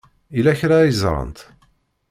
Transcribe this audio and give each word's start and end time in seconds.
Yella 0.35 0.59
kra 0.59 0.75
ay 0.79 0.93
ẓrant? 1.01 1.39